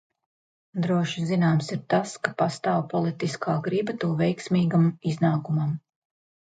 Droši 0.85 1.25
zināms 1.31 1.69
ir 1.75 1.83
tas, 1.95 2.15
ka 2.25 2.33
pastāv 2.41 2.81
politiskā 2.95 3.59
griba 3.69 3.99
to 4.05 4.13
veiksmīgam 4.25 4.93
iznākumam. 5.13 5.83